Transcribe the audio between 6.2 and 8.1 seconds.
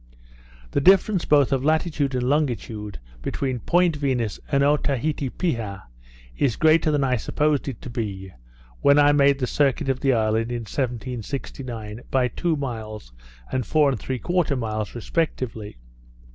is greater than I supposed it to